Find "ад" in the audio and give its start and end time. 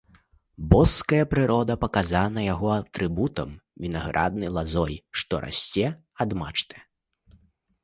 6.27-6.37